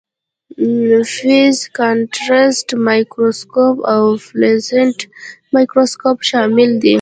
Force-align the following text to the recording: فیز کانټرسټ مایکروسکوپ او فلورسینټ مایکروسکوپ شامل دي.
فیز 1.13 1.57
کانټرسټ 1.79 2.67
مایکروسکوپ 2.87 3.77
او 3.93 4.01
فلورسینټ 4.27 4.97
مایکروسکوپ 5.53 6.17
شامل 6.29 6.69
دي. 6.81 6.89